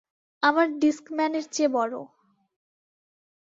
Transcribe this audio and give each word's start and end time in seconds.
আমার 0.43 0.67
ডিস্কম্যান 0.79 1.31
এর 1.35 1.45
চেয়ে 1.51 1.69
বড়। 1.69 1.93